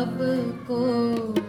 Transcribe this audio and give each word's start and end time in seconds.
सबको 0.00 1.39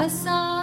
a 0.00 0.08
song. 0.08 0.59